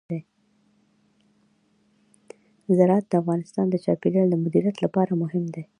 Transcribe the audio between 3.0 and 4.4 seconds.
د افغانستان د چاپیریال د